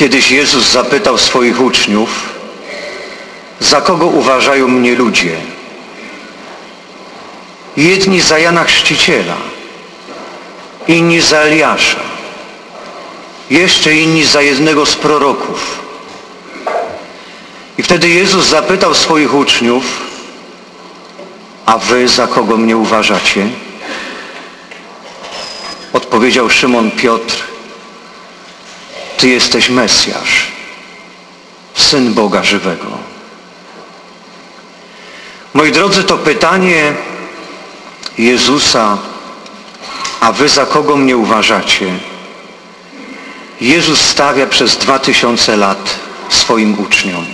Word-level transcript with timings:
Kiedyś 0.00 0.30
Jezus 0.30 0.70
zapytał 0.70 1.18
swoich 1.18 1.60
uczniów, 1.60 2.28
za 3.60 3.80
kogo 3.80 4.06
uważają 4.06 4.68
mnie 4.68 4.94
ludzie? 4.94 5.36
Jedni 7.76 8.20
za 8.20 8.38
Jana 8.38 8.64
Chrzciciela, 8.64 9.36
inni 10.88 11.20
za 11.20 11.38
Eliasza, 11.38 12.00
jeszcze 13.50 13.94
inni 13.94 14.24
za 14.24 14.42
jednego 14.42 14.86
z 14.86 14.94
proroków. 14.94 15.78
I 17.78 17.82
wtedy 17.82 18.08
Jezus 18.08 18.46
zapytał 18.46 18.94
swoich 18.94 19.34
uczniów, 19.34 19.84
a 21.66 21.78
wy 21.78 22.08
za 22.08 22.26
kogo 22.26 22.56
mnie 22.56 22.76
uważacie? 22.76 23.48
Odpowiedział 25.92 26.50
Szymon 26.50 26.90
Piotr, 26.90 27.50
Ty 29.20 29.28
jesteś 29.28 29.68
Mesjasz, 29.68 30.46
Syn 31.74 32.14
Boga 32.14 32.42
żywego. 32.42 32.86
Moi 35.54 35.72
drodzy, 35.72 36.04
to 36.04 36.18
pytanie 36.18 36.92
Jezusa, 38.18 38.98
a 40.20 40.32
wy 40.32 40.48
za 40.48 40.66
kogo 40.66 40.96
mnie 40.96 41.16
uważacie? 41.16 41.94
Jezus 43.60 44.00
stawia 44.00 44.46
przez 44.46 44.76
dwa 44.76 44.98
tysiące 44.98 45.56
lat 45.56 45.98
swoim 46.28 46.78
uczniom. 46.78 47.26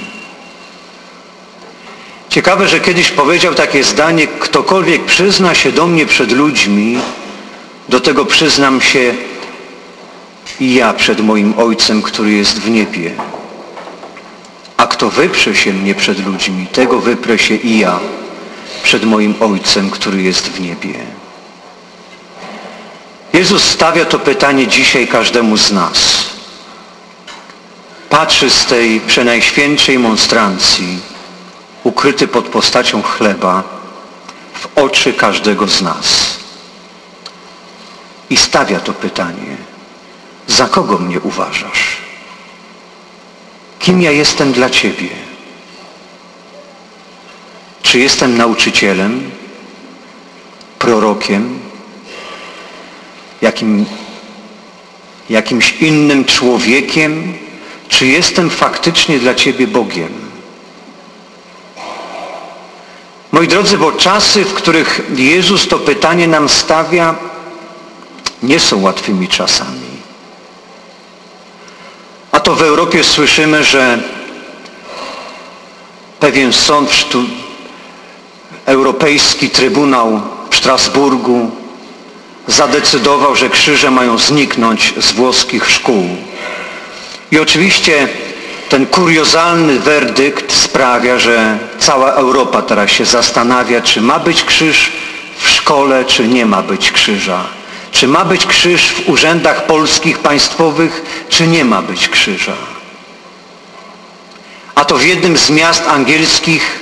Ciekawe, 2.28 2.68
że 2.68 2.80
kiedyś 2.80 3.10
powiedział 3.10 3.54
takie 3.54 3.84
zdanie, 3.84 4.26
ktokolwiek 4.26 5.04
przyzna 5.04 5.54
się 5.54 5.72
do 5.72 5.86
mnie 5.86 6.06
przed 6.06 6.32
ludźmi, 6.32 6.98
do 7.88 8.00
tego 8.00 8.24
przyznam 8.24 8.80
się 8.80 9.14
i 10.60 10.74
ja 10.74 10.92
przed 10.92 11.20
moim 11.20 11.54
Ojcem, 11.58 12.02
który 12.02 12.32
jest 12.32 12.58
w 12.58 12.70
niebie. 12.70 13.14
A 14.76 14.86
kto 14.86 15.10
wyprze 15.10 15.54
się 15.54 15.72
mnie 15.72 15.94
przed 15.94 16.26
ludźmi, 16.26 16.66
tego 16.66 17.00
wyprę 17.00 17.38
się 17.38 17.54
i 17.54 17.78
ja 17.78 17.98
przed 18.82 19.04
moim 19.04 19.34
Ojcem, 19.40 19.90
który 19.90 20.22
jest 20.22 20.48
w 20.48 20.60
niebie. 20.60 20.94
Jezus 23.32 23.64
stawia 23.64 24.04
to 24.04 24.18
pytanie 24.18 24.66
dzisiaj 24.66 25.08
każdemu 25.08 25.56
z 25.56 25.72
nas. 25.72 26.26
Patrzy 28.10 28.50
z 28.50 28.64
tej 28.64 29.00
przenajświętszej 29.00 29.98
monstrancji, 29.98 30.98
ukryty 31.84 32.28
pod 32.28 32.48
postacią 32.48 33.02
chleba, 33.02 33.62
w 34.54 34.78
oczy 34.78 35.12
każdego 35.12 35.68
z 35.68 35.82
nas. 35.82 36.36
I 38.30 38.36
stawia 38.36 38.80
to 38.80 38.92
pytanie, 38.92 39.56
za 40.46 40.68
kogo 40.68 40.98
mnie 40.98 41.20
uważasz? 41.20 41.96
Kim 43.78 44.02
ja 44.02 44.10
jestem 44.10 44.52
dla 44.52 44.70
Ciebie? 44.70 45.08
Czy 47.82 47.98
jestem 47.98 48.36
nauczycielem, 48.36 49.30
prorokiem, 50.78 51.58
jakim, 53.42 53.86
jakimś 55.30 55.72
innym 55.72 56.24
człowiekiem, 56.24 57.34
czy 57.88 58.06
jestem 58.06 58.50
faktycznie 58.50 59.18
dla 59.18 59.34
Ciebie 59.34 59.66
Bogiem? 59.66 60.26
Moi 63.32 63.48
drodzy, 63.48 63.78
bo 63.78 63.92
czasy, 63.92 64.44
w 64.44 64.54
których 64.54 65.00
Jezus 65.16 65.68
to 65.68 65.78
pytanie 65.78 66.28
nam 66.28 66.48
stawia, 66.48 67.14
nie 68.42 68.60
są 68.60 68.82
łatwymi 68.82 69.28
czasami. 69.28 69.85
To 72.46 72.54
w 72.54 72.62
Europie 72.62 73.04
słyszymy, 73.04 73.64
że 73.64 73.98
pewien 76.20 76.52
sąd, 76.52 76.90
Europejski 78.66 79.50
Trybunał 79.50 80.20
w 80.50 80.56
Strasburgu 80.56 81.50
zadecydował, 82.46 83.36
że 83.36 83.50
krzyże 83.50 83.90
mają 83.90 84.18
zniknąć 84.18 84.94
z 85.00 85.12
włoskich 85.12 85.70
szkół. 85.70 86.08
I 87.30 87.38
oczywiście 87.38 88.08
ten 88.68 88.86
kuriozalny 88.86 89.80
werdykt 89.80 90.52
sprawia, 90.52 91.18
że 91.18 91.58
cała 91.78 92.12
Europa 92.12 92.62
teraz 92.62 92.90
się 92.90 93.04
zastanawia, 93.04 93.80
czy 93.80 94.00
ma 94.00 94.18
być 94.18 94.44
krzyż 94.44 94.92
w 95.38 95.48
szkole, 95.48 96.04
czy 96.04 96.28
nie 96.28 96.46
ma 96.46 96.62
być 96.62 96.92
krzyża. 96.92 97.44
Czy 97.96 98.08
ma 98.08 98.24
być 98.24 98.46
krzyż 98.46 98.88
w 98.88 99.08
urzędach 99.08 99.66
polskich, 99.66 100.18
państwowych, 100.18 101.24
czy 101.28 101.46
nie 101.46 101.64
ma 101.64 101.82
być 101.82 102.08
krzyża. 102.08 102.56
A 104.74 104.84
to 104.84 104.96
w 104.96 105.04
jednym 105.04 105.38
z 105.38 105.50
miast 105.50 105.88
angielskich 105.88 106.80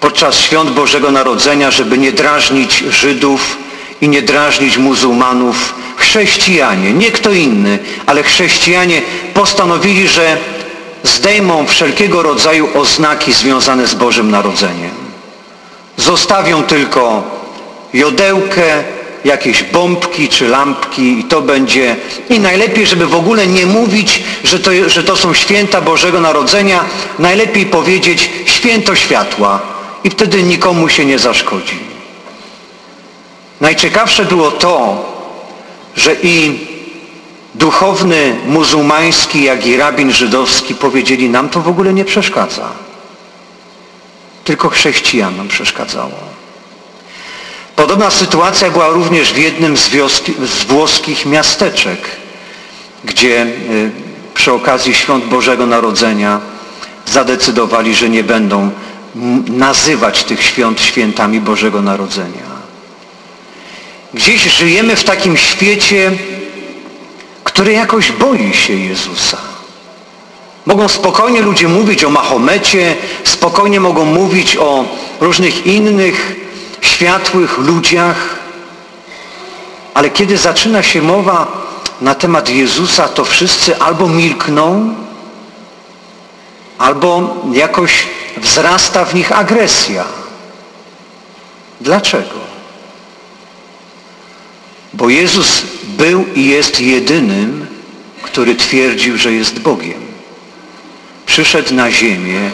podczas 0.00 0.38
świąt 0.38 0.70
Bożego 0.70 1.10
Narodzenia, 1.10 1.70
żeby 1.70 1.98
nie 1.98 2.12
drażnić 2.12 2.84
Żydów 2.90 3.58
i 4.00 4.08
nie 4.08 4.22
drażnić 4.22 4.78
muzułmanów, 4.78 5.74
chrześcijanie, 5.96 6.92
nie 6.92 7.10
kto 7.10 7.32
inny, 7.32 7.78
ale 8.06 8.22
chrześcijanie 8.22 9.02
postanowili, 9.34 10.08
że 10.08 10.36
zdejmą 11.02 11.66
wszelkiego 11.66 12.22
rodzaju 12.22 12.68
oznaki 12.74 13.32
związane 13.32 13.86
z 13.86 13.94
Bożym 13.94 14.30
Narodzeniem. 14.30 14.94
Zostawią 15.96 16.62
tylko 16.62 17.22
jodełkę, 17.92 18.84
jakieś 19.28 19.62
bombki 19.62 20.28
czy 20.28 20.48
lampki 20.48 21.20
i 21.20 21.24
to 21.24 21.42
będzie... 21.42 21.96
I 22.30 22.40
najlepiej, 22.40 22.86
żeby 22.86 23.06
w 23.06 23.14
ogóle 23.14 23.46
nie 23.46 23.66
mówić, 23.66 24.22
że 24.44 24.58
to, 24.58 24.70
że 24.86 25.04
to 25.04 25.16
są 25.16 25.34
święta 25.34 25.80
Bożego 25.80 26.20
Narodzenia, 26.20 26.84
najlepiej 27.18 27.66
powiedzieć 27.66 28.30
święto 28.44 28.94
światła 28.94 29.60
i 30.04 30.10
wtedy 30.10 30.42
nikomu 30.42 30.88
się 30.88 31.04
nie 31.04 31.18
zaszkodzi. 31.18 31.78
Najciekawsze 33.60 34.24
było 34.24 34.50
to, 34.50 35.04
że 35.96 36.16
i 36.22 36.66
duchowny 37.54 38.36
muzułmański, 38.46 39.44
jak 39.44 39.66
i 39.66 39.76
rabin 39.76 40.12
żydowski 40.12 40.74
powiedzieli, 40.74 41.30
nam 41.30 41.48
to 41.48 41.60
w 41.60 41.68
ogóle 41.68 41.94
nie 41.94 42.04
przeszkadza. 42.04 42.68
Tylko 44.44 44.68
chrześcijanom 44.68 45.48
przeszkadzało. 45.48 46.37
Podobna 47.78 48.10
sytuacja 48.10 48.70
była 48.70 48.88
również 48.88 49.32
w 49.32 49.38
jednym 49.38 49.76
z, 49.76 49.88
wioski, 49.88 50.34
z 50.44 50.64
włoskich 50.64 51.26
miasteczek, 51.26 51.98
gdzie 53.04 53.42
y, 53.42 53.90
przy 54.34 54.52
okazji 54.52 54.94
Świąt 54.94 55.24
Bożego 55.24 55.66
Narodzenia 55.66 56.40
zadecydowali, 57.06 57.94
że 57.94 58.08
nie 58.08 58.24
będą 58.24 58.70
nazywać 59.48 60.24
tych 60.24 60.42
świąt 60.42 60.80
świętami 60.80 61.40
Bożego 61.40 61.82
Narodzenia. 61.82 62.48
Gdzieś 64.14 64.42
żyjemy 64.42 64.96
w 64.96 65.04
takim 65.04 65.36
świecie, 65.36 66.12
który 67.44 67.72
jakoś 67.72 68.12
boi 68.12 68.54
się 68.54 68.74
Jezusa. 68.74 69.38
Mogą 70.66 70.88
spokojnie 70.88 71.42
ludzie 71.42 71.68
mówić 71.68 72.04
o 72.04 72.10
Mahomecie, 72.10 72.96
spokojnie 73.24 73.80
mogą 73.80 74.04
mówić 74.04 74.56
o 74.56 74.84
różnych 75.20 75.66
innych 75.66 76.47
światłych 76.80 77.58
ludziach, 77.58 78.36
ale 79.94 80.10
kiedy 80.10 80.36
zaczyna 80.36 80.82
się 80.82 81.02
mowa 81.02 81.46
na 82.00 82.14
temat 82.14 82.48
Jezusa, 82.48 83.08
to 83.08 83.24
wszyscy 83.24 83.78
albo 83.78 84.08
milkną, 84.08 84.94
albo 86.78 87.36
jakoś 87.52 88.06
wzrasta 88.36 89.04
w 89.04 89.14
nich 89.14 89.32
agresja. 89.32 90.04
Dlaczego? 91.80 92.38
Bo 94.94 95.08
Jezus 95.08 95.62
był 95.84 96.24
i 96.34 96.44
jest 96.44 96.80
jedynym, 96.80 97.66
który 98.22 98.54
twierdził, 98.54 99.18
że 99.18 99.32
jest 99.32 99.58
Bogiem. 99.58 100.00
Przyszedł 101.26 101.74
na 101.74 101.90
ziemię 101.90 102.50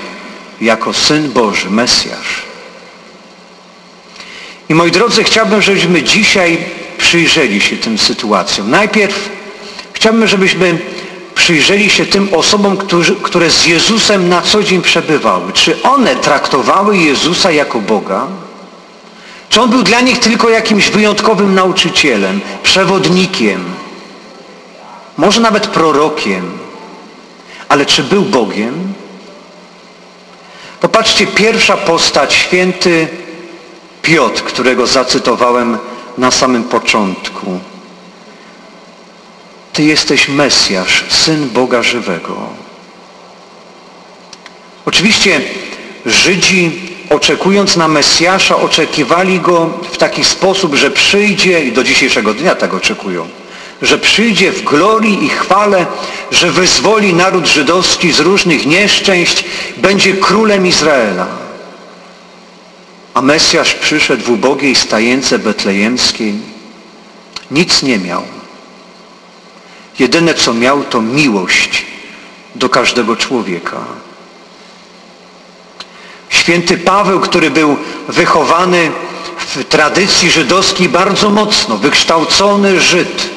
jako 0.61 0.93
Syn 0.93 1.32
Boży, 1.32 1.70
Mesjasz. 1.70 2.54
I 4.75 4.76
moi 4.76 4.91
drodzy, 4.91 5.25
chciałbym, 5.25 5.62
żebyśmy 5.62 6.03
dzisiaj 6.03 6.59
przyjrzeli 6.99 7.61
się 7.61 7.76
tym 7.76 7.99
sytuacjom. 7.99 8.71
Najpierw 8.71 9.29
chciałbym, 9.93 10.26
żebyśmy 10.26 10.79
przyjrzeli 11.35 11.91
się 11.91 12.06
tym 12.06 12.29
osobom, 12.35 12.76
którzy, 12.76 13.17
które 13.17 13.50
z 13.50 13.67
Jezusem 13.67 14.29
na 14.29 14.43
co 14.43 14.62
dzień 14.62 14.82
przebywały. 14.82 15.53
Czy 15.53 15.82
one 15.82 16.17
traktowały 16.17 16.97
Jezusa 16.97 17.50
jako 17.50 17.81
Boga? 17.81 18.26
Czy 19.49 19.61
On 19.61 19.71
był 19.71 19.82
dla 19.82 20.00
nich 20.00 20.19
tylko 20.19 20.49
jakimś 20.49 20.91
wyjątkowym 20.91 21.55
nauczycielem, 21.55 22.41
przewodnikiem, 22.62 23.65
może 25.17 25.41
nawet 25.41 25.67
prorokiem, 25.67 26.59
ale 27.69 27.87
czy 27.87 28.03
był 28.03 28.23
Bogiem? 28.23 28.93
Popatrzcie, 30.81 31.27
pierwsza 31.27 31.77
postać, 31.77 32.35
święty 32.35 33.24
Piotr, 34.05 34.43
którego 34.43 34.87
zacytowałem 34.87 35.79
na 36.19 36.31
samym 36.31 36.65
początku. 36.65 37.61
Ty 39.73 39.83
jesteś 39.83 40.29
Mesjasz, 40.29 41.05
Syn 41.09 41.49
Boga 41.49 41.83
żywego. 41.83 42.37
Oczywiście 44.87 45.41
Żydzi 46.06 46.81
oczekując 47.11 47.77
na 47.77 47.89
Mesjasza 47.89 48.56
oczekiwali 48.56 49.41
Go 49.41 49.71
w 49.93 49.99
taki 49.99 50.25
sposób, 50.25 50.75
że 50.75 50.91
przyjdzie, 50.91 51.65
i 51.65 51.73
do 51.73 51.85
dzisiejszego 51.85 52.35
dnia 52.35 52.55
tak 52.55 52.75
oczekują, 52.75 53.29
że 53.83 53.99
przyjdzie 53.99 54.53
w 54.53 54.65
glorii 54.65 55.25
i 55.25 55.29
chwale, 55.29 55.87
że 56.31 56.51
wyzwoli 56.51 57.15
naród 57.15 57.47
żydowski 57.47 58.12
z 58.12 58.21
różnych 58.21 58.67
nieszczęść, 58.67 59.45
będzie 59.77 60.12
królem 60.12 60.67
Izraela. 60.67 61.44
A 63.14 63.22
Mesjasz 63.22 63.75
przyszedł 63.75 64.25
w 64.25 64.31
ubogiej 64.31 64.75
stajence 64.75 65.38
betlejemskiej. 65.38 66.34
Nic 67.50 67.82
nie 67.82 67.99
miał. 67.99 68.22
Jedyne 69.99 70.34
co 70.34 70.55
miał 70.55 70.84
to 70.84 71.02
miłość 71.02 71.87
do 72.55 72.69
każdego 72.69 73.16
człowieka. 73.16 73.76
Święty 76.28 76.78
Paweł, 76.78 77.20
który 77.20 77.50
był 77.50 77.76
wychowany 78.08 78.90
w 79.38 79.64
tradycji 79.64 80.31
żydowskiej 80.31 80.88
bardzo 80.88 81.31
mocno, 81.31 81.76
wykształcony 81.76 82.81
Żyd, 82.81 83.31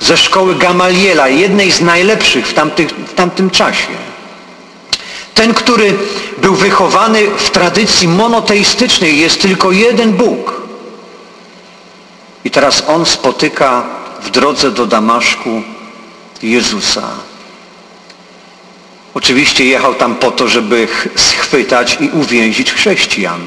ze 0.00 0.16
szkoły 0.16 0.54
Gamaliela, 0.54 1.28
jednej 1.28 1.72
z 1.72 1.80
najlepszych 1.80 2.46
w, 2.46 2.54
tamtych, 2.54 2.88
w 2.90 3.14
tamtym 3.14 3.50
czasie. 3.50 4.07
Ten, 5.38 5.54
który 5.54 5.94
był 6.42 6.54
wychowany 6.54 7.26
w 7.36 7.50
tradycji 7.50 8.08
monoteistycznej, 8.08 9.18
jest 9.18 9.42
tylko 9.42 9.72
jeden 9.72 10.12
Bóg. 10.12 10.62
I 12.44 12.50
teraz 12.50 12.82
on 12.86 13.06
spotyka 13.06 13.84
w 14.22 14.30
drodze 14.30 14.70
do 14.70 14.86
Damaszku 14.86 15.62
Jezusa. 16.42 17.08
Oczywiście 19.14 19.64
jechał 19.64 19.94
tam 19.94 20.14
po 20.14 20.30
to, 20.30 20.48
żeby 20.48 20.88
schwytać 21.16 21.96
i 22.00 22.10
uwięzić 22.10 22.72
chrześcijan, 22.72 23.40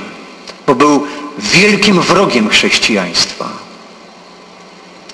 bo 0.68 0.76
był 0.76 1.08
wielkim 1.38 2.02
wrogiem 2.02 2.50
chrześcijaństwa. 2.50 3.50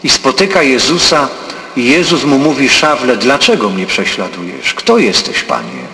I 0.04 0.10
spotyka 0.10 0.64
Jezusa 0.64 1.30
i 1.78 1.86
Jezus 1.86 2.24
mu 2.24 2.38
mówi, 2.38 2.70
Szawle, 2.70 3.18
dlaczego 3.18 3.70
mnie 3.70 3.86
prześladujesz? 3.86 4.74
Kto 4.74 4.98
jesteś, 4.98 5.44
Panie? 5.44 5.87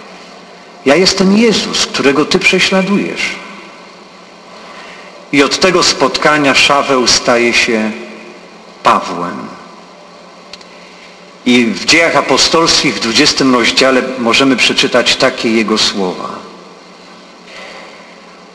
Ja 0.85 0.95
jestem 0.95 1.38
Jezus, 1.38 1.85
którego 1.85 2.25
Ty 2.25 2.39
prześladujesz. 2.39 3.35
I 5.31 5.44
od 5.44 5.59
tego 5.59 5.83
spotkania 5.83 6.56
Szaweł 6.56 7.07
staje 7.07 7.53
się 7.53 7.91
Pawłem. 8.83 9.38
I 11.45 11.65
w 11.65 11.85
dziejach 11.85 12.15
apostolskich 12.15 12.95
w 12.95 13.00
20 13.00 13.45
rozdziale 13.45 14.01
możemy 14.19 14.56
przeczytać 14.56 15.15
takie 15.15 15.50
jego 15.50 15.77
słowa. 15.77 16.30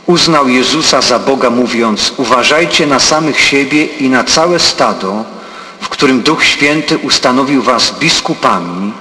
Uznał 0.07 0.49
Jezusa 0.49 1.01
za 1.01 1.19
Boga 1.19 1.51
mówiąc, 1.51 2.13
uważajcie 2.17 2.87
na 2.87 2.99
samych 2.99 3.41
siebie 3.41 3.85
i 3.85 4.11
na 4.11 4.25
całe 4.25 4.59
stado, 4.59 5.25
w 5.81 5.89
którym 5.89 6.23
Duch 6.23 6.45
Święty 6.45 6.99
ustanowił 6.99 7.63
was 7.63 7.99
biskupami, 7.99 8.93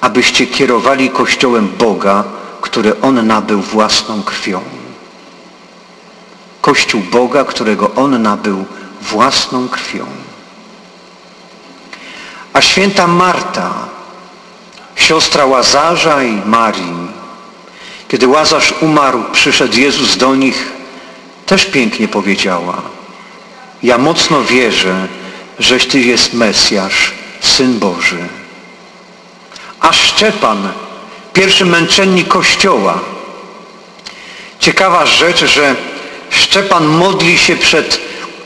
abyście 0.00 0.46
kierowali 0.46 1.10
Kościołem 1.10 1.68
Boga, 1.78 2.24
który 2.68 3.00
On 3.00 3.26
nabył 3.26 3.62
własną 3.62 4.22
krwią. 4.22 4.60
Kościół 6.60 7.00
Boga, 7.00 7.44
którego 7.44 7.94
On 7.94 8.22
nabył 8.22 8.64
własną 9.02 9.68
krwią. 9.68 10.06
A 12.52 12.60
święta 12.60 13.06
Marta, 13.06 13.74
siostra 14.96 15.46
Łazarza 15.46 16.22
i 16.22 16.42
Marii, 16.46 17.08
kiedy 18.08 18.28
Łazarz 18.28 18.74
umarł, 18.80 19.24
przyszedł 19.32 19.78
Jezus 19.78 20.16
do 20.16 20.34
nich, 20.34 20.72
też 21.46 21.64
pięknie 21.64 22.08
powiedziała, 22.08 22.82
ja 23.82 23.98
mocno 23.98 24.44
wierzę, 24.44 25.06
żeś 25.58 25.86
Ty 25.86 26.00
jest 26.00 26.34
Mesjasz, 26.34 27.12
Syn 27.40 27.78
Boży. 27.78 28.28
A 29.80 29.92
Szczepan, 29.92 30.68
pierwszy 31.38 31.66
męczennik 31.66 32.28
Kościoła, 32.28 32.98
ciekawa 34.60 35.06
rzecz, 35.06 35.44
że 35.44 35.74
Szczepan 36.30 36.86
modli 36.86 37.38
się 37.38 37.56
przed 37.56 38.00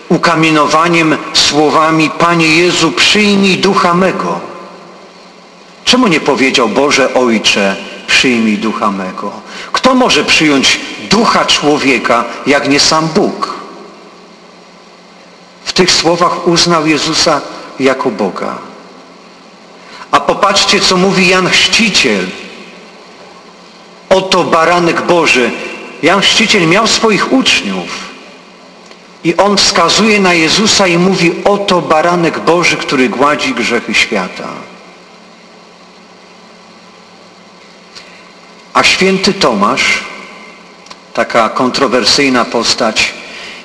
ukamienowaniem 0.08 1.16
słowami 1.32 2.10
Panie 2.10 2.46
Jezu, 2.46 2.90
przyjmij 2.90 3.58
ducha 3.58 3.94
mego. 3.94 4.40
Czemu 5.84 6.06
nie 6.06 6.20
powiedział 6.20 6.68
Boże 6.68 7.14
Ojcze, 7.14 7.76
przyjmij 8.06 8.58
ducha 8.58 8.90
mego? 8.90 9.32
Kto 9.72 9.94
może 9.94 10.24
przyjąć 10.24 10.80
ducha 11.10 11.44
człowieka, 11.44 12.24
jak 12.46 12.68
nie 12.68 12.80
sam 12.80 13.08
Bóg? 13.08 13.54
W 15.64 15.72
tych 15.72 15.90
słowach 15.92 16.48
uznał 16.48 16.86
Jezusa 16.86 17.40
jako 17.80 18.10
Boga. 18.10 18.58
A 20.10 20.20
popatrzcie, 20.20 20.80
co 20.80 20.96
mówi 20.96 21.28
Jan 21.28 21.48
Chrzciciel. 21.48 22.26
Oto 24.14 24.44
baranek 24.44 25.02
Boży. 25.02 25.50
Jan 26.02 26.20
Chrzciciel 26.20 26.68
miał 26.68 26.86
swoich 26.86 27.32
uczniów. 27.32 28.12
I 29.24 29.36
on 29.36 29.56
wskazuje 29.56 30.20
na 30.20 30.34
Jezusa 30.34 30.86
i 30.86 30.98
mówi, 30.98 31.32
oto 31.44 31.80
baranek 31.80 32.38
Boży, 32.38 32.76
który 32.76 33.08
gładzi 33.08 33.54
grzechy 33.54 33.94
świata. 33.94 34.48
A 38.74 38.82
święty 38.82 39.34
Tomasz, 39.34 40.00
taka 41.14 41.48
kontrowersyjna 41.48 42.44
postać, 42.44 43.12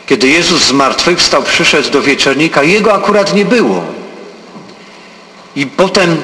kiedy 0.05 0.27
Jezus 0.27 0.61
zmartwychwstał, 0.61 1.43
przyszedł 1.43 1.89
do 1.89 2.01
wieczernika, 2.01 2.63
jego 2.63 2.93
akurat 2.93 3.33
nie 3.33 3.45
było. 3.45 3.83
I 5.55 5.65
potem 5.65 6.23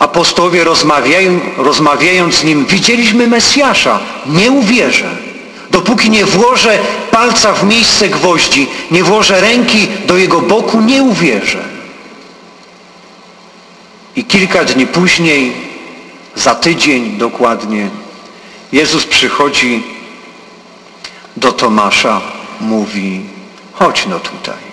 apostołowie 0.00 0.64
rozmawiają, 0.64 1.40
rozmawiając 1.56 2.34
z 2.34 2.44
nim, 2.44 2.66
widzieliśmy 2.66 3.26
Mesjasza, 3.26 4.00
nie 4.26 4.50
uwierzę. 4.50 5.10
Dopóki 5.70 6.10
nie 6.10 6.24
włożę 6.24 6.78
palca 7.10 7.52
w 7.52 7.64
miejsce 7.64 8.08
gwoździ, 8.08 8.68
nie 8.90 9.04
włożę 9.04 9.40
ręki 9.40 9.88
do 10.06 10.16
jego 10.16 10.40
boku, 10.40 10.80
nie 10.80 11.02
uwierzę. 11.02 11.64
I 14.16 14.24
kilka 14.24 14.64
dni 14.64 14.86
później, 14.86 15.52
za 16.34 16.54
tydzień 16.54 17.18
dokładnie, 17.18 17.90
Jezus 18.72 19.06
przychodzi 19.06 19.82
do 21.36 21.52
Tomasza, 21.52 22.20
mówi, 22.60 23.20
chodź 23.72 24.06
no 24.06 24.20
tutaj, 24.20 24.70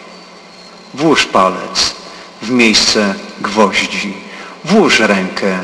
włóż 0.93 1.25
palec 1.25 1.95
w 2.41 2.49
miejsce 2.49 3.15
gwoździ, 3.41 4.26
włóż 4.67 4.99
rękę 4.99 5.59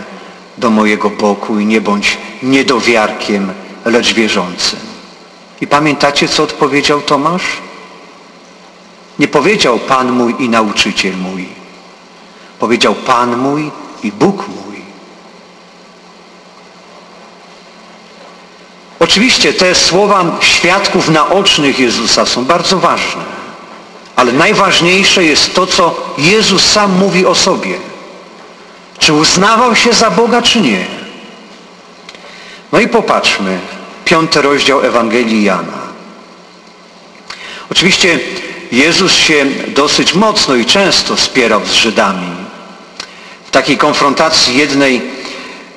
do 0.57 0.69
mojego 0.69 1.09
boku 1.09 1.59
i 1.59 1.65
nie 1.65 1.81
bądź 1.81 2.17
niedowiarkiem, 2.43 3.53
lecz 3.85 4.13
wierzącym. 4.13 4.79
I 5.61 5.67
pamiętacie, 5.67 6.27
co 6.27 6.43
odpowiedział 6.43 7.01
Tomasz? 7.01 7.43
Nie 9.19 9.27
powiedział 9.27 9.79
Pan 9.79 10.11
mój 10.11 10.35
i 10.39 10.49
nauczyciel 10.49 11.17
mój. 11.17 11.47
Powiedział 12.59 12.95
Pan 12.95 13.37
mój 13.37 13.71
i 14.03 14.11
Bóg 14.11 14.47
mój. 14.47 14.81
Oczywiście 18.99 19.53
te 19.53 19.75
słowa 19.75 20.25
świadków 20.41 21.09
naocznych 21.09 21.79
Jezusa 21.79 22.25
są 22.25 22.45
bardzo 22.45 22.79
ważne. 22.79 23.23
Ale 24.15 24.31
najważniejsze 24.31 25.23
jest 25.23 25.53
to, 25.53 25.67
co 25.67 26.13
Jezus 26.17 26.65
sam 26.71 26.97
mówi 26.97 27.25
o 27.25 27.35
sobie. 27.35 27.92
Czy 29.03 29.13
uznawał 29.13 29.75
się 29.75 29.93
za 29.93 30.11
Boga, 30.11 30.41
czy 30.41 30.61
nie? 30.61 30.85
No 32.71 32.79
i 32.79 32.87
popatrzmy 32.87 33.59
piąty 34.05 34.41
rozdział 34.41 34.81
Ewangelii 34.81 35.43
Jana. 35.43 35.83
Oczywiście 37.71 38.19
Jezus 38.71 39.11
się 39.11 39.45
dosyć 39.67 40.13
mocno 40.13 40.55
i 40.55 40.65
często 40.65 41.17
spierał 41.17 41.65
z 41.65 41.73
Żydami. 41.73 42.27
W 43.45 43.51
takiej 43.51 43.77
konfrontacji 43.77 44.57
jednej, 44.57 45.01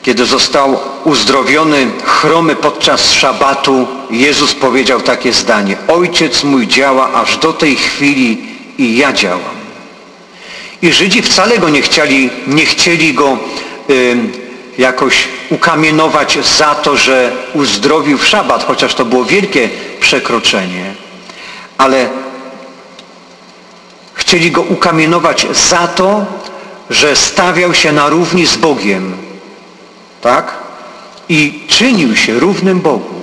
kiedy 0.02 0.26
został 0.26 0.80
uzdrowiony 1.04 1.86
chromy 2.04 2.56
podczas 2.56 3.12
szabatu, 3.12 3.86
Jezus 4.10 4.54
powiedział 4.54 5.00
takie 5.00 5.32
zdanie. 5.32 5.76
Ojciec 5.88 6.44
mój 6.44 6.66
działa 6.66 7.12
aż 7.12 7.36
do 7.36 7.52
tej 7.52 7.76
chwili 7.76 8.48
i 8.78 8.96
ja 8.96 9.12
działam. 9.12 9.65
I 10.82 10.92
Żydzi 10.92 11.22
wcale 11.22 11.58
go 11.58 11.68
nie 11.68 11.82
chcieli, 11.82 12.30
nie 12.46 12.66
chcieli 12.66 13.14
go 13.14 13.38
jakoś 14.78 15.28
ukamienować 15.50 16.38
za 16.58 16.74
to, 16.74 16.96
że 16.96 17.32
uzdrowił 17.54 18.18
w 18.18 18.26
szabat, 18.26 18.64
chociaż 18.64 18.94
to 18.94 19.04
było 19.04 19.24
wielkie 19.24 19.68
przekroczenie. 20.00 20.94
Ale 21.78 22.08
chcieli 24.14 24.50
go 24.50 24.62
ukamienować 24.62 25.46
za 25.52 25.88
to, 25.88 26.26
że 26.90 27.16
stawiał 27.16 27.74
się 27.74 27.92
na 27.92 28.08
równi 28.08 28.46
z 28.46 28.56
Bogiem, 28.56 29.16
tak? 30.20 30.54
I 31.28 31.60
czynił 31.68 32.16
się 32.16 32.38
równym 32.38 32.80
Bogu. 32.80 33.14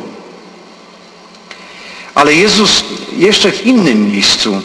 Ale 2.15 2.33
Jezus 2.33 2.83
jeszcze 3.17 3.51
w 3.51 3.65
innym 3.65 4.11
miejscu 4.11 4.61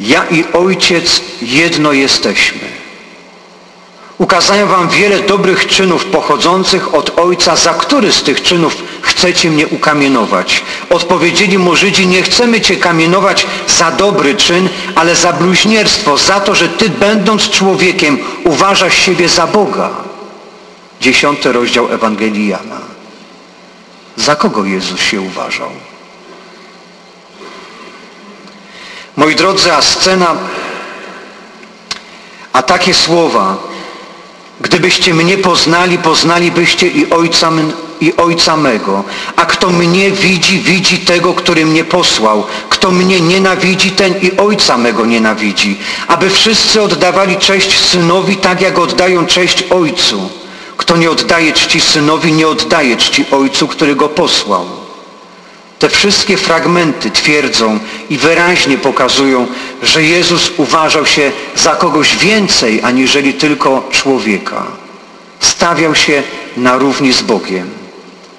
ja 0.00 0.24
i 0.30 0.44
Ojciec 0.52 1.20
jedno 1.42 1.92
jesteśmy. 1.92 2.74
Ukazałem 4.18 4.68
wam 4.68 4.88
wiele 4.88 5.20
dobrych 5.20 5.66
czynów 5.66 6.04
pochodzących 6.04 6.94
od 6.94 7.18
Ojca, 7.18 7.56
za 7.56 7.74
który 7.74 8.12
z 8.12 8.22
tych 8.22 8.42
czynów 8.42 8.82
chcecie 9.02 9.50
mnie 9.50 9.66
ukamienować. 9.66 10.62
Odpowiedzieli 10.90 11.58
mu 11.58 11.76
Żydzi, 11.76 12.06
nie 12.06 12.22
chcemy 12.22 12.60
cię 12.60 12.76
kamienować 12.76 13.46
za 13.68 13.90
dobry 13.90 14.34
czyn, 14.34 14.68
ale 14.94 15.16
za 15.16 15.32
bluźnierstwo, 15.32 16.18
za 16.18 16.40
to, 16.40 16.54
że 16.54 16.68
ty 16.68 16.88
będąc 16.88 17.50
człowiekiem 17.50 18.18
uważasz 18.44 18.98
siebie 18.98 19.28
za 19.28 19.46
Boga. 19.46 19.90
Dziesiąty 21.00 21.52
rozdział 21.52 21.92
Ewangelii 21.92 22.48
Jana. 22.48 22.80
Za 24.16 24.36
kogo 24.36 24.64
Jezus 24.64 25.00
się 25.00 25.20
uważał? 25.20 25.70
Moi 29.16 29.34
drodzy, 29.34 29.72
a 29.72 29.82
scena, 29.82 30.36
a 32.52 32.62
takie 32.62 32.94
słowa, 32.94 33.56
gdybyście 34.60 35.14
mnie 35.14 35.38
poznali, 35.38 35.98
poznalibyście 35.98 36.88
i 36.88 37.10
Ojca, 37.10 37.50
i 38.00 38.16
Ojca 38.16 38.56
mego. 38.56 39.04
A 39.36 39.46
kto 39.46 39.70
mnie 39.70 40.10
widzi, 40.10 40.58
widzi 40.58 40.98
tego, 40.98 41.34
który 41.34 41.66
mnie 41.66 41.84
posłał. 41.84 42.44
Kto 42.68 42.90
mnie 42.90 43.20
nienawidzi, 43.20 43.90
ten 43.90 44.14
i 44.22 44.36
Ojca 44.36 44.76
mego 44.76 45.06
nienawidzi. 45.06 45.78
Aby 46.08 46.30
wszyscy 46.30 46.82
oddawali 46.82 47.36
cześć 47.36 47.78
Synowi, 47.80 48.36
tak 48.36 48.60
jak 48.60 48.78
oddają 48.78 49.26
cześć 49.26 49.64
Ojcu. 49.70 50.28
Kto 50.76 50.96
nie 50.96 51.10
oddaje 51.10 51.52
czci 51.52 51.80
Synowi, 51.80 52.32
nie 52.32 52.48
oddaje 52.48 52.96
czci 52.96 53.26
Ojcu, 53.30 53.68
który 53.68 53.96
go 53.96 54.08
posłał. 54.08 54.83
Te 55.78 55.88
wszystkie 55.88 56.36
fragmenty 56.36 57.10
twierdzą 57.10 57.78
i 58.10 58.18
wyraźnie 58.18 58.78
pokazują, 58.78 59.46
że 59.82 60.02
Jezus 60.02 60.50
uważał 60.56 61.06
się 61.06 61.32
za 61.56 61.70
kogoś 61.70 62.16
więcej, 62.16 62.80
aniżeli 62.82 63.34
tylko 63.34 63.88
człowieka. 63.90 64.66
Stawiał 65.40 65.94
się 65.94 66.22
na 66.56 66.76
równi 66.76 67.12
z 67.12 67.22
Bogiem. 67.22 67.70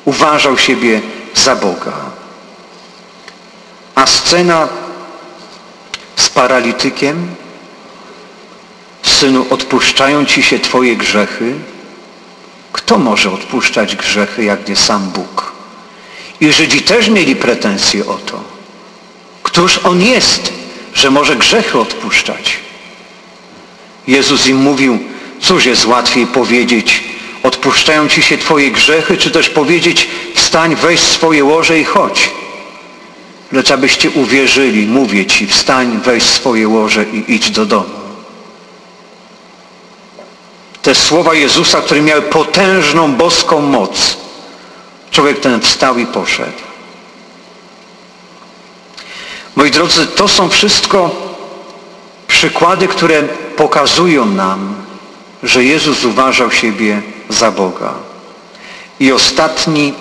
Uważał 0.06 0.58
siebie 0.58 1.02
za 1.34 1.56
Boga. 1.56 1.94
A 3.96 4.06
scena 4.06 4.68
z 6.16 6.30
paralitykiem, 6.30 7.28
synu, 9.04 9.46
odpuszczają 9.50 10.26
ci 10.26 10.44
się 10.44 10.60
twoje 10.60 10.96
grzechy. 10.96 11.54
Kto 12.72 12.98
może 12.98 13.32
odpuszczać 13.32 13.96
grzechy, 13.96 14.44
jak 14.44 14.68
nie 14.68 14.76
sam 14.76 15.10
Bóg? 15.10 15.55
I 16.42 16.54
Żydzi 16.54 16.82
też 16.82 17.08
mieli 17.10 17.36
pretensje 17.36 18.06
o 18.06 18.14
to. 18.14 18.40
Któż 19.44 19.80
On 19.84 20.02
jest, 20.02 20.54
że 20.94 21.12
może 21.12 21.36
grzechy 21.36 21.80
odpuszczać? 21.80 22.60
Jezus 24.08 24.48
im 24.48 24.58
mówił, 24.58 25.00
cóż 25.42 25.66
jest 25.66 25.86
łatwiej 25.86 26.28
powiedzieć, 26.28 27.04
odpuszczają 27.44 28.08
Ci 28.08 28.22
się 28.22 28.38
Twoje 28.38 28.72
grzechy, 28.72 29.18
czy 29.18 29.32
też 29.32 29.50
powiedzieć, 29.50 30.08
wstań, 30.36 30.76
weź 30.76 31.00
swoje 31.00 31.44
łoże 31.44 31.80
i 31.80 31.84
chodź. 31.84 32.30
Lecz 33.52 33.72
abyście 33.72 34.10
uwierzyli, 34.10 34.88
mówię 34.88 35.26
Ci, 35.26 35.48
wstań, 35.48 36.00
weź 36.06 36.24
swoje 36.24 36.68
łoże 36.68 37.06
i 37.14 37.34
idź 37.36 37.52
do 37.52 37.66
domu. 37.66 38.06
Te 40.82 40.96
słowa 40.96 41.34
Jezusa, 41.34 41.82
które 41.82 42.02
miały 42.02 42.22
potężną 42.22 43.12
boską 43.14 43.62
moc, 43.62 44.18
Człowiek 45.16 45.40
ten 45.40 45.62
wstał 45.62 45.98
i 45.98 46.06
poszedł. 46.06 46.62
Moi 49.56 49.72
drodzy, 49.72 50.08
to 50.08 50.28
są 50.28 50.50
wszystko 50.50 51.12
przykłady, 52.28 52.88
które 52.88 53.24
pokazują 53.58 54.26
nam, 54.26 54.76
że 55.44 55.64
Jezus 55.64 56.06
uważał 56.06 56.52
siebie 56.52 57.02
za 57.30 57.52
Boga. 57.52 57.94
I 59.00 59.12
ostatni 59.12 59.94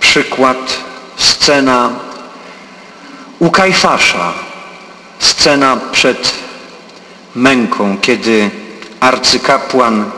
przykład, 0.00 0.78
scena 1.16 1.90
u 3.38 3.50
Kajfasza, 3.50 4.32
scena 5.18 5.76
przed 5.92 6.32
męką, 7.34 7.98
kiedy 8.00 8.50
arcykapłan 9.00 10.10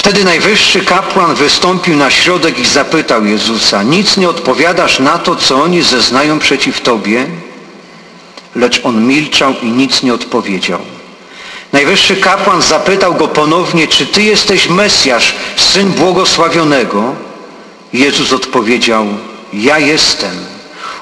Wtedy 0.00 0.24
najwyższy 0.24 0.84
kapłan 0.84 1.34
wystąpił 1.34 1.96
na 1.96 2.10
środek 2.10 2.58
i 2.58 2.66
zapytał 2.66 3.24
Jezusa, 3.24 3.82
nic 3.82 4.16
nie 4.16 4.28
odpowiadasz 4.28 4.98
na 4.98 5.18
to, 5.18 5.36
co 5.36 5.62
oni 5.62 5.82
zeznają 5.82 6.38
przeciw 6.38 6.80
Tobie? 6.80 7.26
Lecz 8.56 8.80
on 8.84 9.06
milczał 9.06 9.54
i 9.62 9.66
nic 9.66 10.02
nie 10.02 10.14
odpowiedział. 10.14 10.80
Najwyższy 11.72 12.16
kapłan 12.16 12.62
zapytał 12.62 13.14
go 13.14 13.28
ponownie, 13.28 13.88
czy 13.88 14.06
Ty 14.06 14.22
jesteś 14.22 14.68
Mesjasz, 14.68 15.34
Syn 15.56 15.90
Błogosławionego? 15.90 17.14
Jezus 17.92 18.32
odpowiedział, 18.32 19.06
ja 19.52 19.78
jestem. 19.78 20.36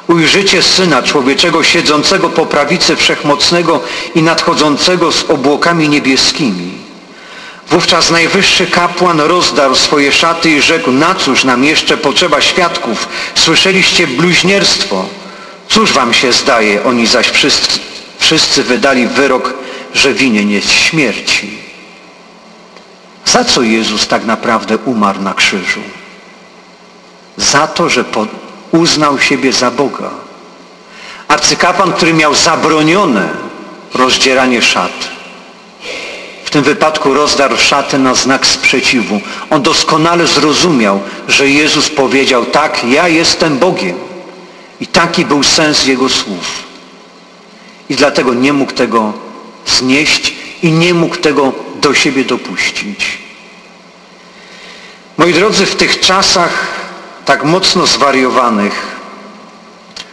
Ujrzycie 0.09 0.63
Syna 0.63 1.03
Człowieczego 1.03 1.65
siedzącego 1.65 2.29
po 2.29 2.47
prawicy 2.47 2.97
Wszechmocnego 2.97 3.81
i 4.15 4.23
nadchodzącego 4.23 5.13
z 5.13 5.25
obłokami 5.31 5.89
niebieskimi. 5.89 6.78
Wówczas 7.71 8.11
najwyższy 8.11 8.67
kapłan 8.67 9.21
rozdarł 9.21 9.75
swoje 9.75 10.13
szaty 10.13 10.51
i 10.51 10.63
rzekł, 10.63 10.93
na 10.93 11.15
cóż 11.15 11.45
nam 11.45 11.65
jeszcze 11.65 11.97
potrzeba 11.97 12.41
świadków? 12.41 13.09
Słyszeliście 13.35 14.07
bluźnierstwo. 14.07 15.07
Cóż 15.69 15.93
wam 15.93 16.15
się 16.15 16.33
zdaje? 16.33 16.85
Oni 16.85 17.07
zaś 17.07 17.29
wszyscy, 17.29 17.81
wszyscy 18.19 18.63
wydali 18.63 19.07
wyrok, 19.07 19.55
że 19.95 20.15
winien 20.15 20.51
jest 20.51 20.71
śmierci. 20.71 21.59
Za 23.25 23.45
co 23.45 23.63
Jezus 23.63 24.07
tak 24.07 24.25
naprawdę 24.25 24.77
umarł 24.77 25.23
na 25.23 25.35
krzyżu? 25.35 25.81
Za 27.37 27.67
to, 27.67 27.89
że 27.89 28.05
uznał 28.73 29.19
siebie 29.19 29.53
za 29.53 29.71
Boga. 29.71 30.11
Arcykapłan, 31.29 31.93
który 31.93 32.15
miał 32.15 32.35
zabronione 32.35 33.29
rozdzieranie 33.95 34.63
szat, 34.63 35.09
w 36.49 36.51
tym 36.51 36.63
wypadku 36.63 37.15
rozdarł 37.15 37.57
szatę 37.57 37.99
na 37.99 38.15
znak 38.15 38.47
sprzeciwu. 38.47 39.21
On 39.51 39.63
doskonale 39.63 40.27
zrozumiał, 40.27 41.01
że 41.29 41.49
Jezus 41.49 41.89
powiedział, 41.89 42.47
tak, 42.47 42.85
ja 42.85 43.09
jestem 43.09 43.59
Bogiem. 43.59 43.97
I 44.81 44.87
taki 44.87 45.25
był 45.25 45.43
sens 45.43 45.87
Jego 45.87 46.09
słów. 46.09 46.63
I 47.89 47.97
dlatego 47.97 48.35
nie 48.35 48.53
mógł 48.53 48.73
tego 48.73 49.13
znieść 49.67 50.35
i 50.63 50.73
nie 50.73 50.95
mógł 50.95 51.17
tego 51.17 51.53
do 51.81 51.95
siebie 51.95 52.25
dopuścić. 52.25 53.19
Moi 55.19 55.33
drodzy, 55.33 55.67
w 55.67 55.77
tych 55.77 56.01
czasach 56.01 56.67
tak 57.25 57.45
mocno 57.45 57.87
zwariowanych, 57.87 58.97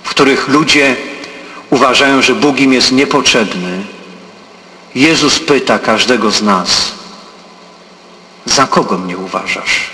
w 0.04 0.10
których 0.10 0.48
ludzie 0.48 0.96
uważają, 1.70 2.22
że 2.22 2.36
Bóg 2.36 2.60
im 2.60 2.74
jest 2.74 2.92
niepotrzebny, 2.92 3.95
Jezus 4.96 5.40
pyta 5.40 5.80
każdego 5.80 6.32
z 6.32 6.42
nas, 6.42 6.92
za 8.46 8.68
kogo 8.68 8.98
mnie 8.98 9.18
uważasz? 9.18 9.90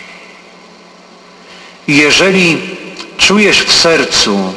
Jeżeli 1.88 2.62
czujesz 3.18 3.64
w 3.64 3.74
sercu, 3.74 4.54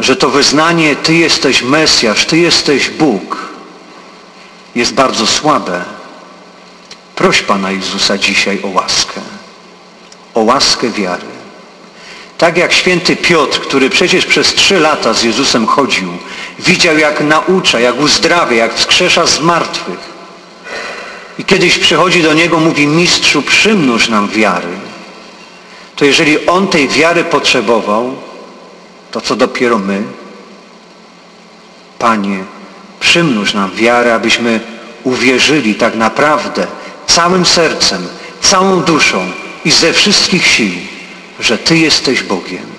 że 0.00 0.16
to 0.16 0.30
wyznanie 0.30 0.96
Ty 0.96 1.14
jesteś 1.14 1.62
Mesjasz, 1.62 2.26
Ty 2.26 2.38
jesteś 2.38 2.90
Bóg, 2.90 3.48
jest 4.74 4.94
bardzo 4.94 5.26
słabe, 5.26 5.84
proś 7.14 7.42
Pana 7.42 7.70
Jezusa 7.70 8.18
dzisiaj 8.18 8.62
o 8.62 8.68
łaskę, 8.68 9.20
o 10.34 10.40
łaskę 10.40 10.90
wiary. 10.90 11.33
Tak 12.44 12.56
jak 12.56 12.72
święty 12.72 13.16
Piotr, 13.16 13.60
który 13.60 13.90
przecież 13.90 14.26
przez 14.26 14.54
trzy 14.54 14.80
lata 14.80 15.12
z 15.14 15.22
Jezusem 15.22 15.66
chodził, 15.66 16.08
widział 16.58 16.98
jak 16.98 17.20
naucza, 17.20 17.80
jak 17.80 18.00
uzdrawia, 18.00 18.56
jak 18.56 18.74
wskrzesza 18.74 19.26
z 19.26 19.40
martwych. 19.40 19.98
I 21.38 21.44
kiedyś 21.44 21.78
przychodzi 21.78 22.22
do 22.22 22.34
niego, 22.34 22.60
mówi, 22.60 22.86
mistrzu, 22.86 23.42
przymnóż 23.42 24.08
nam 24.08 24.28
wiary. 24.28 24.68
To 25.96 26.04
jeżeli 26.04 26.46
on 26.46 26.68
tej 26.68 26.88
wiary 26.88 27.24
potrzebował, 27.24 28.16
to 29.10 29.20
co 29.20 29.36
dopiero 29.36 29.78
my? 29.78 30.02
Panie, 31.98 32.44
przymnóż 33.00 33.54
nam 33.54 33.70
wiarę, 33.70 34.14
abyśmy 34.14 34.60
uwierzyli 35.04 35.74
tak 35.74 35.94
naprawdę 35.94 36.66
całym 37.06 37.46
sercem, 37.46 38.08
całą 38.40 38.82
duszą 38.82 39.30
i 39.64 39.70
ze 39.70 39.92
wszystkich 39.92 40.46
sił, 40.46 40.93
że 41.44 41.58
Ty 41.58 41.78
jesteś 41.78 42.22
Bogiem. 42.22 42.73